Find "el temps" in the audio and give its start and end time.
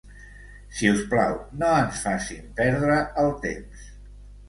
3.27-3.89